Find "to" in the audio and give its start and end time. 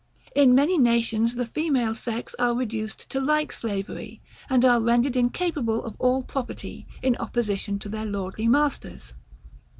3.11-3.21, 7.77-7.87